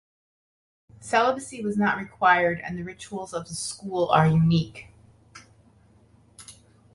Celibacy 0.99 1.63
was 1.63 1.77
not 1.77 1.99
required 1.99 2.59
and 2.59 2.75
the 2.75 2.81
rituals 2.83 3.35
of 3.35 3.47
the 3.47 3.53
school 3.53 4.09
are 4.09 4.25
unique. 4.25 4.87